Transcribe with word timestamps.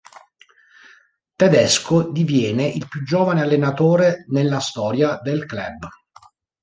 Tedesco 1.35 2.11
diviene 2.11 2.65
il 2.65 2.87
più 2.87 3.03
giovane 3.03 3.41
allenatore 3.43 4.25
nella 4.29 4.59
storia 4.59 5.19
del 5.21 5.45
club. 5.45 5.87